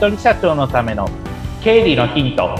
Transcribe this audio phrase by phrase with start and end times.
[0.00, 1.06] 人社長のための
[1.62, 2.56] 経理のヒント。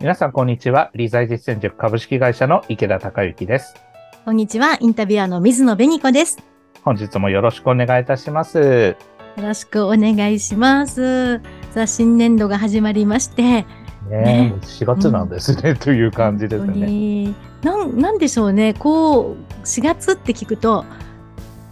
[0.00, 0.90] 皆さんこんにちは。
[0.96, 3.76] 理財実践塾株式会社の池田孝之です。
[4.24, 4.78] こんにちは。
[4.80, 6.38] インタビュアーの水野紅子です。
[6.82, 8.96] 本日もよろしくお願いいたします。
[9.36, 11.40] よろしくお願いします。
[11.70, 13.64] さあ新年度が始まりまして
[14.10, 17.34] ねね4月なんですね、うん、という感じですね。
[17.62, 20.84] なんなんでしょうねこう4月って聞くと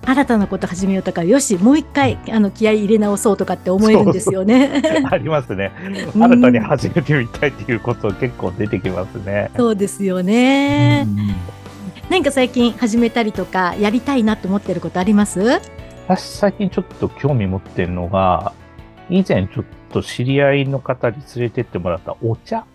[0.06, 4.82] 新たなこと始めようとかよしもう一回あの気合い入れ直そうとかって思えるんですよね。
[5.10, 5.72] ありますね。
[6.14, 9.50] 新たに始めてみたいっていうこと結構出てきますね。
[9.56, 11.06] そうですよね。
[12.10, 15.40] 何か最近始めたりとかやりたいなと思ってることあります？
[16.06, 18.52] 私最近ちょっと興味持ってるのが
[19.08, 22.66] 以前ちょっと知り合いの方に連れてってもらったお茶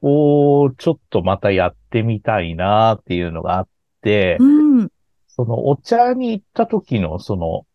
[0.00, 3.68] をちょっとまたやってみたいなっていうのがあっ
[4.00, 4.88] て、うん、
[5.26, 7.66] そのお茶に行った時のその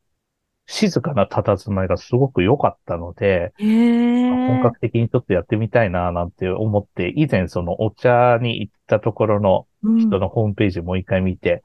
[0.66, 9.68] 静かな佇まいがすごく良かったので、本格的にちょっとやってみたいななんて思って、以前そのお茶に行ったところの
[10.00, 11.64] 人のホームページもう一回見て、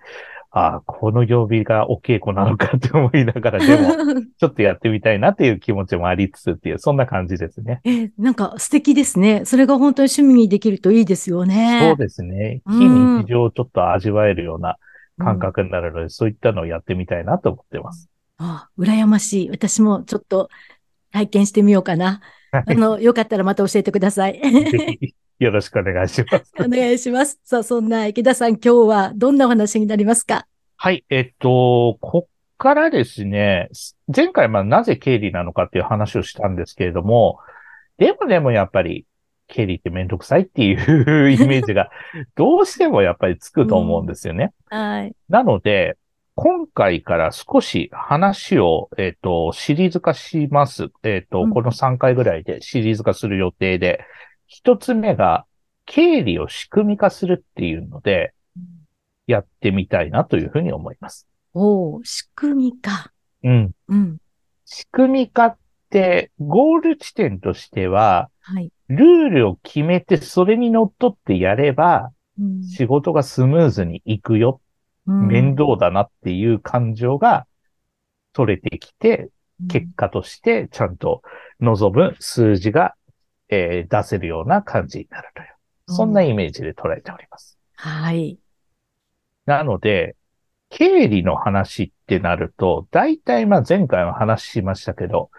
[0.58, 7.80] ああ、この曜日がお稽古なのかって思いながら、でも、 ちょっとやってみたいなっていう気持ちもありつつっていう、そんな感じですね。
[7.84, 9.44] えー、なんか素敵ですね。
[9.44, 11.80] それが本当に趣味にできるといいですよね。
[11.82, 12.62] そうですね。
[12.66, 14.78] 非日常をちょっと味わえるような
[15.16, 18.10] 感覚になるので、うん、そういったのをやってみたいなと思ってます。
[18.38, 19.50] ああ、羨ましい。
[19.50, 20.48] 私もちょっと
[21.12, 22.20] 体験してみようかな。
[22.50, 24.40] あの、よかったらまた教えてください。
[25.38, 26.52] よろしくお願いします。
[26.58, 27.38] お願いします。
[27.44, 30.46] さあ、そんな池田さん、今日はどんなお話になりますか？
[30.76, 33.68] はい、えっと、こっからですね、
[34.14, 37.38] 前回まあなぜ経理なのかっていう話をしたんですけれども、
[37.98, 39.06] でもでもやっぱり
[39.46, 41.90] 経理ってめんどくさいっていうイメージが
[42.34, 44.52] どうしてもやっぱりつくと思うんですよね。
[44.72, 45.12] うん、はい。
[45.28, 45.96] なので、
[46.34, 50.88] 今回から少し話を、えっ、と、シリーズ化します。
[51.02, 54.04] えっ、と、うん、この3回ぐらいでシリーズ化する予定で、
[54.48, 55.44] 一つ目が、
[55.84, 58.34] 経理を仕組み化するっていうので、
[59.26, 61.28] やってみたいなというふうに思います。
[61.54, 63.12] おお仕組み化。
[63.44, 63.72] うん。
[63.88, 64.18] うん。
[64.64, 65.58] 仕組み化っ
[65.90, 68.72] て、ゴール地点としては、はい。
[68.88, 72.10] ルールを決めてそれに乗っ取ってやれば、
[72.40, 74.62] うん、仕事がスムーズにいくよ、
[75.06, 77.46] うん、面倒だなっていう感情が
[78.32, 79.28] 取れてきて、
[79.68, 81.22] 結果としてちゃんと
[81.60, 82.94] 望む数字が
[83.48, 85.48] えー、出せるような感じになるという。
[85.88, 87.58] そんなイメージで捉えております。
[87.74, 88.38] はい。
[89.46, 90.16] なので、
[90.70, 95.30] 経理の話ってなると、大体まあ前回も話しましたけど、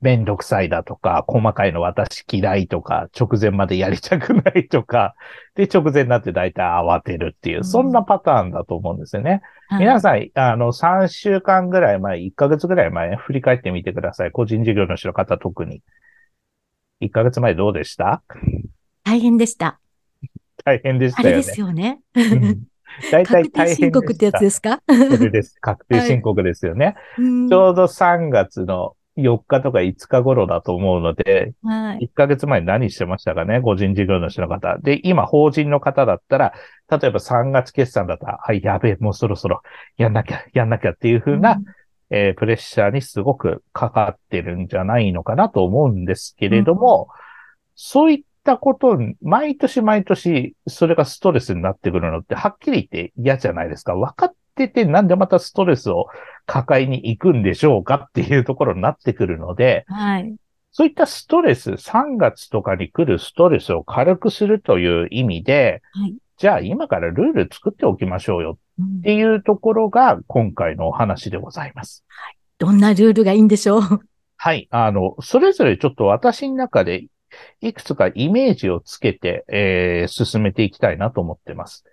[0.00, 5.14] めんどくさいだとか、細かいの私嫌いとか、直前までやりたくないとか、
[5.54, 9.42] で、直前になって大体慌てるっていう、そんなパターンだと思うんですよね。
[9.72, 14.30] うん、皆さん、あの、3週間ぐらい前、1ヶ月ぐらい前、振り返ってみてください。
[14.30, 15.82] 個人事業主の方特に。
[17.00, 18.22] 1ヶ月前どうでした？
[19.04, 19.80] 大変でした。
[20.64, 21.34] 大変でしたよね。
[21.34, 22.00] あれですよね。
[23.10, 24.82] 大体大変申告ってやつですか？
[24.86, 25.56] それです。
[25.60, 26.96] 確定申告ですよね。
[27.16, 33.62] はい、ちょうど3月の4日とか5日頃だと思うので、はい、1ヶ月前何してましたかね？
[33.62, 34.78] 個人事業主の方。
[34.78, 36.52] で、今、法人の方だったら、
[36.90, 39.62] 例えば3月決算だったら、はい、やべえ、もうそろそろ
[39.96, 41.64] やんなきゃ、やんなきゃっていう風な、うん
[42.10, 47.16] えー、プレッシャーにすごくかかってるんじゃないのかなと思うんですけれども、うん、
[47.76, 53.94] そういったこと毎年毎年それがストレスになってくるのってはっきり言って嫌じゃないですか。
[53.94, 56.06] 分かっててなんでまたストレスを
[56.46, 60.34] 抱えに行くんでしょうかっていうところになってくるので、はい。
[60.72, 72.04] そういったストレス、3月とかに来るストレスを軽くするという意味で、はい、じゃあ今からルール作っておきましょうよっていうところが今回のお話でございます。
[72.08, 72.36] はい。
[72.58, 73.82] どんなルールがいいんでしょう？
[74.36, 74.68] はい。
[74.70, 77.06] あの、それぞれちょっと私の中で
[77.60, 81.84] いくつかイメージをつけて、えー、進めていきたいなと思ってます。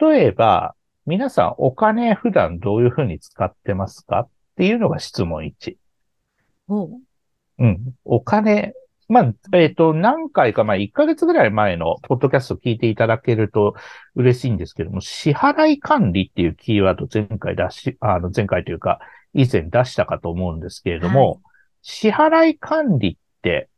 [0.00, 0.74] 例えば、
[1.06, 4.20] 皆さんお金普段どういうふうに使ってますか？
[4.20, 5.76] っていうのが質問1。
[6.68, 6.98] お
[7.58, 7.94] うん。
[8.04, 8.72] お金
[9.08, 13.74] まあ、えっ、ー、と、何回か前、1ヶ月ぐらい前のポッドキャスト聞いていただけると
[14.14, 19.00] 嬉しいんですけども、支払い管理っていうキーワード前回出し、あの、前回というか、
[19.34, 21.40] 以前出したかと思うんですけれども、はい、
[21.82, 23.68] 支払い管理って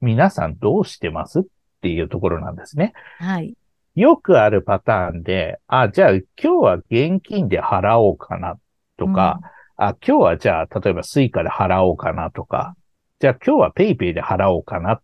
[0.00, 1.42] 皆さんどうしてますっ
[1.82, 2.94] ていうところなんですね。
[3.18, 3.54] はい。
[3.96, 8.56] よくあるパターンで、あ、じゃあ今日は現金で払おうかな
[8.96, 9.40] とか、
[9.78, 12.76] うん、あ、今日はじゃあ例えば Suica で払おうかなとか、
[13.20, 15.02] じゃあ今日は PayPay で払おうかな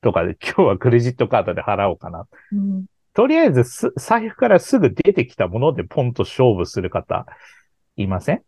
[0.00, 2.26] とかで、今日はクレジットカードで払おうかな。
[2.52, 7.26] うん、とりあえずす、財布からすぐ出てきたものでポンと勝負する方、
[7.96, 8.42] いません？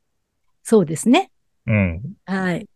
[0.63, 1.31] そうですね。
[1.67, 2.03] うん。
[2.25, 2.67] はい。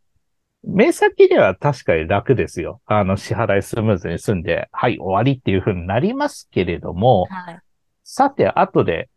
[0.65, 2.83] 目先では確かに楽ですよ。
[2.85, 7.59] あの、支払いスムーズに済んで、はい、終わりっていう風になりますけれども、はい、
[8.05, 9.09] さて、後で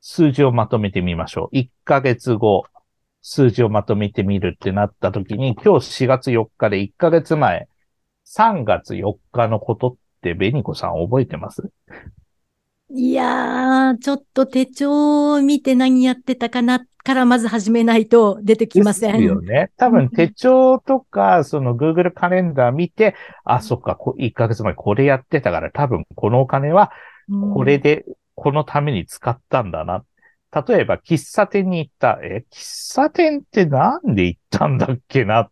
[0.00, 1.56] 数字をまとめてみましょう。
[1.56, 2.64] 1ヶ月後、
[3.22, 7.68] 数字をまとめてみるってなった時に、今日4月4日で1ヶ月前、
[8.26, 11.70] 3月4日のことってベニコさん覚えてます？
[12.92, 19.12] いやー、ちょっと手帳を見て何やってたかなからまず始めないと出てきません。
[19.12, 19.70] ですよね。
[19.76, 23.14] 多分手帳とか、その Google カレンダー見て、
[23.44, 26.90] あ、そっか、1ヶ月前これやってたから多分このお金は
[27.54, 30.04] これで、このために使ったんだな。
[30.52, 32.18] 例えば、喫茶店に行った。
[32.22, 35.48] え、喫茶店ってなんで行ったんだっけな？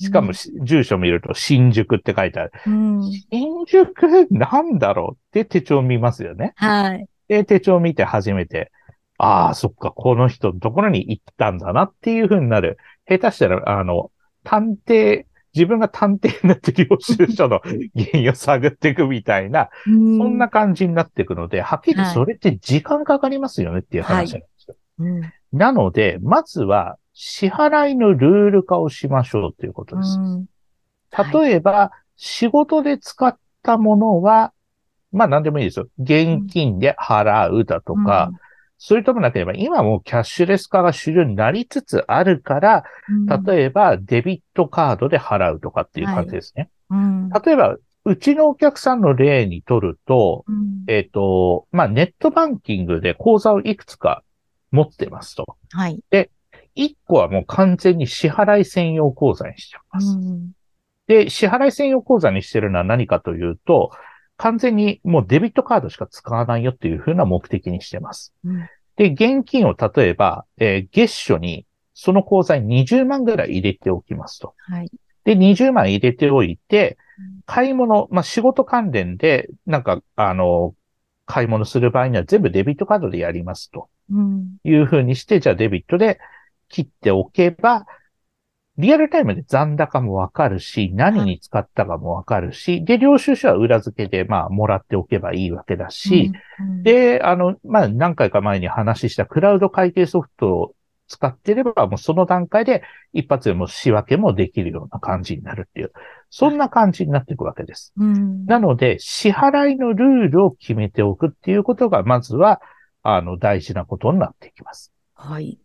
[0.00, 2.52] しかも、うん、住所見ると、新宿って書いてある。
[2.66, 6.52] うん、新宿なんだろうって手帳見ますよね。
[6.56, 7.06] はい。
[7.28, 8.72] で、手帳見て初めて、
[9.18, 12.76] ああ、そっか、この人のところに行ったんだなっていうふうになる。
[13.08, 14.10] 下手したら、あの、
[14.42, 17.76] 探偵、自分が探偵になって領収書の原
[18.14, 24.76] 因を探っていくみたいな、そんな感じになっていくので、はっきりそれって時間かかりますよねっていう話なんですよ。
[24.98, 25.08] はい。
[25.10, 30.18] うん、なので、まずは支払いのルール化をしましょうということです。
[31.32, 34.52] 例えば、はい、仕事で使ったものは、
[35.12, 35.88] まあ何でもいいですよ。
[35.98, 38.36] 現金で払うだとか、うん
[38.82, 46.70] それともなければ、今もキャッシュレス化が主流になりつつあるから、うん、例えばデビットカードで払うとかっていう感じですね。
[46.88, 54.22] はいうん、例えば、うちのお客さんの例にとると、うん、えっ、ー、と、まあ、ネットバンキングで口座をいくつか
[54.70, 55.58] 持ってますと。
[55.72, 56.00] はい。
[56.08, 56.30] で、
[56.74, 60.18] 1個はもう完全に支払い専用口座にしてます。
[61.06, 63.90] で、支払い専用口座にしてるのは何かというと、
[64.40, 68.32] 完全にもうデビットカードしか使わないよっていうふうな目的にしてます。
[68.42, 74.54] うん、で、現金を例えば、えー、月初にその口座に20万ぐらい入れておきますと。
[74.56, 74.90] はい。
[75.24, 76.96] で、20万入れておいて、
[77.44, 80.74] 買い物、まあ、仕事関連で、なんか、あの、
[81.26, 83.90] 買い物する場合には全部デビットカードでやりますと。
[84.64, 86.18] いうふうにして、じゃあデビットで
[86.70, 87.84] 切っておけば、
[88.80, 100.74] リアルタイムで残高もわかるし、何に使ったかもわかるし、で、領収書は裏付けで、まあ、もらっておけばいいわけだし、うんうん、で、あの、まあ、何回か前に話したクラウド会計ソフトを
[101.08, 102.82] 使ってれば、もうその段階で
[103.12, 105.92] 一発でも仕分けもできるような感じになるっていう、
[106.30, 107.92] そんな感じになっていくわけです。
[107.96, 112.62] うん、なので、支払いのルールを決めておくっていうことが、まずは、
[113.02, 114.92] あの、大事なことになっていきます。
[115.14, 115.58] はい。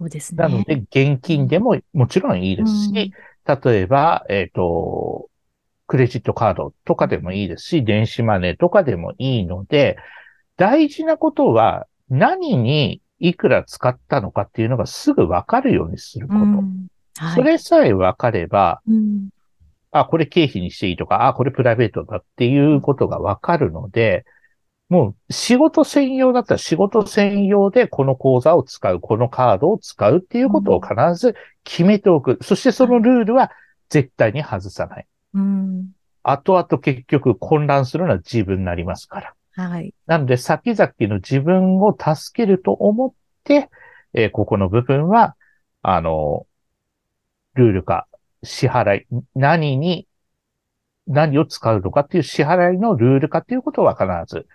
[0.00, 0.42] そうですね。
[0.42, 3.12] なので、現金でももちろんいいですし、
[3.46, 5.28] うん、例えば、えっ、ー、と、
[5.86, 9.98] クレジットカードとかでもいいですし、電子マネーとかでもいいので、
[10.56, 16.40] 大事なことは何にいくら使ったのかっていうのがすぐわかるようにすること。
[16.40, 16.86] うん
[17.18, 19.28] はい、それさえわかれば、うん、
[19.90, 24.24] あ、これ経費にしていいとか、あ、これプライベートだっていうことがわかるので、
[24.90, 32.32] もう仕事専用だったら仕事専用でこの口座を使う、このカードを使うっていうことを必ず決めておく。
[32.32, 33.52] うん、そしてそのルールは
[33.88, 35.06] 絶対に外さない。
[35.34, 35.90] うん、
[36.24, 39.34] 後々結局混乱するのは自分になりますから。
[39.64, 39.94] はい。
[40.06, 43.12] なので先々の自分を助けると思っ
[43.44, 43.70] て、
[44.12, 45.36] えー、ここの部分は、
[45.82, 46.48] あの、
[47.54, 48.08] ルール化、
[48.42, 49.06] 支払い、
[49.36, 50.08] 何に、
[51.06, 54.46] 何を使うのかっていう支払いのルール化っていうことは必ず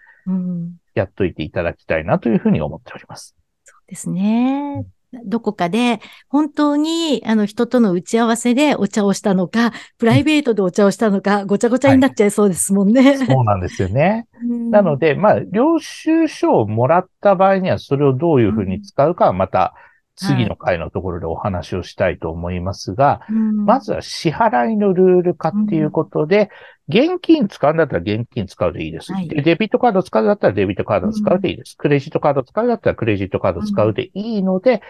[0.93, 3.35] やっといていただきたいなというふうに思っております。
[3.63, 4.85] そうですね。
[5.23, 13.01] どこかで本当にあの人との打ち合わせでお茶をしたのか、プライベートでお茶をしたのか、ごちゃごちゃになっちゃいそうですもんね。
[13.01, 14.27] はい、そうなんですよね。
[14.71, 19.73] なので、まあ、領収書をもらった場合にはそれをどういうふうに使うかはまた
[20.15, 26.49] 次の回のところでお話をしたいと思いますが、はい、まずは支払いのルール化っていうことで、
[26.87, 29.11] 現金使うんだったら現金使うでいいです。
[29.11, 31.75] はい、デビットカード使うんだったらデビットカード使うでいいです。
[31.77, 34.81] クレジットカード使うんだったらクレジットカード使うでいいので、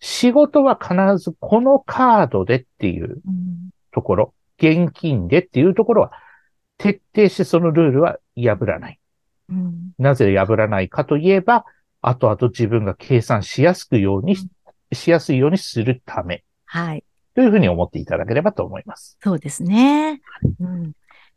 [0.00, 3.22] 仕事は必ずこのカードでっていう
[3.92, 6.12] ところ、現金でっていうところは、
[6.78, 9.00] 徹底してそのルールは破らない。
[9.98, 11.64] なぜ破らないかといえば、
[12.02, 14.36] 後々自分が計算しやすくように
[14.92, 16.44] しやすいようにするため。
[16.64, 17.04] はい。
[17.34, 19.18] というふうに思っていただければと思います。
[19.22, 20.20] そうですね。
[20.60, 20.92] うん。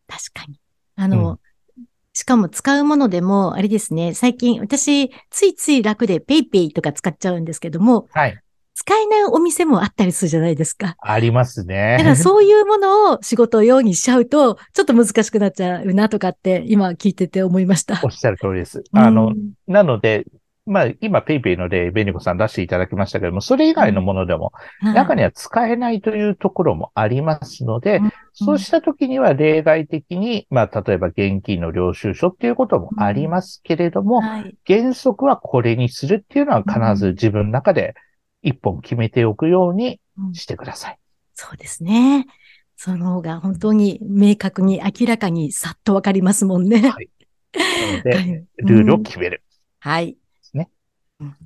[0.08, 0.60] 確かに。
[0.96, 1.40] あの、
[1.78, 8.42] うん、しかも使うものでも、あれですね、最近私、ついつい楽で PayPay とか使っちゃうんですけども、はい。
[8.76, 10.96] 使えないお店もあったりするじゃないですか。
[11.02, 11.98] ありますね。
[11.98, 18.00] だからそういうものを仕事用にしちゃうと、ちょっと難しくなっちゃうなとかって、今聞いてて思いました。
[18.04, 18.82] おっしゃる通りです。
[18.94, 20.26] あの、うん、なので、
[20.70, 28.02] まあ、今、ペイペイの例、ベニコさん出していただきましたけども、それ以外のものでも、中には使えないというところもありますので、
[28.34, 34.22] そうした時には例外的に、まあ、例えば現金の領収書っていうこともありますけれども、
[34.68, 37.96] 原則はこれにするっていうのは必ず自分の中で
[38.44, 40.00] 一本決めておくように
[40.34, 41.00] してください。
[41.34, 42.28] そうですね。
[42.76, 46.90] その方が本当に明確に明らかにさっとわかりますもんね。
[46.90, 47.10] はい。
[47.54, 49.44] なので、 ルールを決める。
[49.80, 50.18] はい。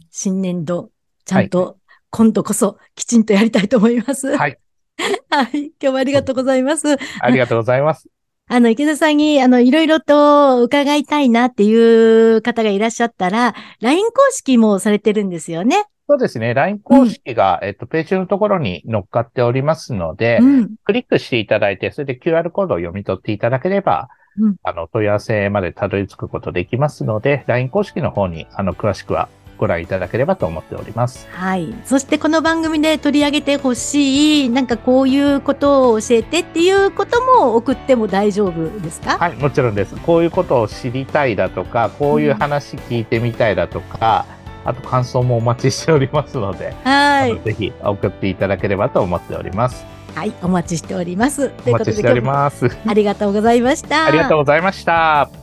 [0.09, 0.89] 新年度、
[1.25, 1.77] ちゃんと、
[2.09, 4.37] 今度こそきちんとやりたいと思います。
[4.37, 4.59] はい。
[5.29, 5.71] はい。
[5.81, 6.97] 今日もありがとうございます。
[7.19, 8.07] ありがとうございます。
[8.47, 15.85] あの、池田さんに、あの、いろいろと伺いたいなっていう方がいらっしゃったら、LINE 公式もされてるんですよね。
[16.07, 16.53] そうですね。
[16.53, 29.29] LINE 公式が、うん、えっと、ページのところに載っかっておりますので、うん、クリックしていただいて、それで QR コードを読み取っていただければ、うん、あの、問い合わせまでたどり着くことできますので、LINE 公式の方に、あの、詳しくは
[29.63, 31.25] ご覧いただければと思っております。
[31.31, 31.73] はい。
[31.85, 39.17] そしてこの番組で取り上げてほしい、なんかこういうことを教えてっていうことも送っても大丈夫ですか？
[39.17, 39.95] はい、もちろんです。
[39.95, 44.25] こういうことを知りたいだとか、こういう話聞いてみたいだとか、
[44.65, 47.39] うん、あと感想もお待ちしておりますので、はい。
[47.39, 49.85] ぜひ送っていただければと思っております。
[50.13, 51.53] はい、お待ちしております。
[51.65, 52.69] お待ちしております。
[52.85, 54.07] ありがとうございました。
[54.07, 55.42] ありがとうございました。